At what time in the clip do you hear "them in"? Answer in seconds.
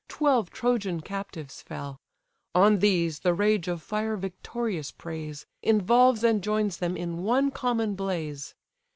6.77-7.21